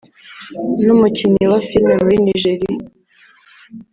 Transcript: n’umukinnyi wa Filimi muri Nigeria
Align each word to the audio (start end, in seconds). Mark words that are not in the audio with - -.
n’umukinnyi 0.85 1.45
wa 1.51 1.59
Filimi 1.67 1.95
muri 2.01 2.17
Nigeria 2.25 2.75